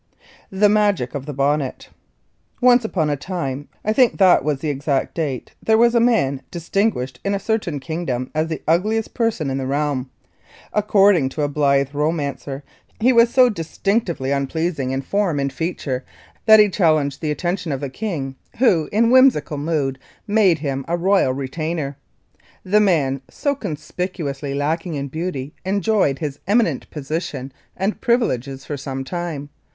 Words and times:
The 0.49 0.67
Magic 0.67 1.13
of 1.13 1.27
The 1.27 1.33
Bonnet. 1.33 1.89
Once 2.59 2.83
upon 2.83 3.11
a 3.11 3.15
time, 3.15 3.67
I 3.85 3.93
think 3.93 4.17
that 4.17 4.43
was 4.43 4.57
the 4.57 4.69
exact 4.71 5.13
date, 5.13 5.51
there 5.63 5.77
was 5.77 5.93
a 5.93 5.99
man 5.99 6.41
distinguished 6.49 7.19
in 7.23 7.35
a 7.35 7.39
certain 7.39 7.79
kingdom 7.79 8.31
as 8.33 8.47
the 8.47 8.63
ugliest 8.67 9.13
person 9.13 9.51
in 9.51 9.59
the 9.59 9.67
realm. 9.67 10.09
According 10.73 11.29
to 11.29 11.43
a 11.43 11.47
blithe 11.47 11.93
romancer, 11.93 12.63
he 12.99 13.13
was 13.13 13.31
so 13.31 13.47
distinctively 13.47 14.31
unpleasing 14.31 14.89
in 14.89 15.03
form 15.03 15.39
and 15.39 15.53
feature 15.53 16.03
that 16.47 16.59
he 16.59 16.67
challenged 16.67 17.21
the 17.21 17.29
attention 17.29 17.71
of 17.71 17.79
the 17.81 17.87
king 17.87 18.35
who, 18.57 18.89
in 18.91 19.11
whimsical 19.11 19.57
mood, 19.59 19.99
made 20.25 20.57
him 20.57 20.83
a 20.87 20.97
royal 20.97 21.31
retainer. 21.31 21.95
The 22.63 22.79
man 22.79 23.21
so 23.29 23.53
conspicuously 23.53 24.55
lacking 24.55 24.95
in 24.95 25.09
beauty 25.09 25.53
enjoyed 25.63 26.17
his 26.17 26.39
eminent 26.47 26.89
position 26.89 27.51
and 27.77 28.01
privileges 28.01 28.65
for 28.65 28.77
some 28.77 29.03
time. 29.03 29.49